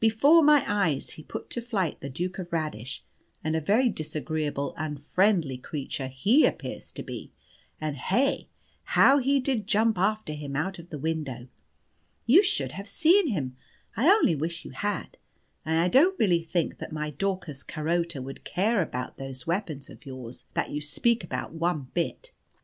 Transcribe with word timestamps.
Before 0.09 0.41
my 0.41 0.65
eyes 0.67 1.11
he 1.11 1.21
put 1.21 1.51
to 1.51 1.61
flight 1.61 2.01
the 2.01 2.09
Duke 2.09 2.39
of 2.39 2.51
Radish, 2.51 3.03
(and 3.43 3.55
a 3.55 3.61
very 3.61 3.87
disagreeable, 3.87 4.73
unfriendly 4.75 5.59
creature 5.59 6.07
he 6.07 6.43
appears 6.43 6.91
to 6.93 7.03
be) 7.03 7.31
and 7.79 7.95
hey, 7.97 8.47
how 8.97 9.19
he 9.19 9.39
did 9.39 9.67
jump 9.67 9.99
after 9.99 10.33
him 10.33 10.55
out 10.55 10.79
of 10.79 10.89
the 10.89 10.97
window! 10.97 11.49
You 12.25 12.41
should 12.41 12.69
just 12.69 12.77
have 12.77 12.87
seen 12.87 13.27
him: 13.27 13.57
I 13.95 14.09
only 14.09 14.33
wish 14.33 14.65
you 14.65 14.71
had! 14.71 15.19
And 15.63 15.77
I 15.77 15.87
don't 15.87 16.17
really 16.17 16.41
think 16.41 16.79
that 16.79 16.91
my 16.91 17.11
Daucus 17.11 17.61
Carota 17.61 18.23
would 18.23 18.43
care 18.43 18.81
about 18.81 19.17
those 19.17 19.45
weapons 19.45 19.87
of 19.87 20.07
yours 20.07 20.47
that 20.55 20.71
you 20.71 20.81
speak 20.81 21.23
about 21.23 21.53
one 21.53 21.91
bit. 21.93 22.31